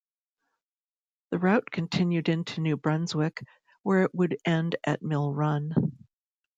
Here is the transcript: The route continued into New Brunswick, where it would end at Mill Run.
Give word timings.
The 1.29 1.37
route 1.37 1.69
continued 1.69 2.27
into 2.27 2.59
New 2.59 2.75
Brunswick, 2.75 3.43
where 3.83 4.01
it 4.01 4.15
would 4.15 4.39
end 4.45 4.75
at 4.83 5.03
Mill 5.03 5.31
Run. 5.31 5.75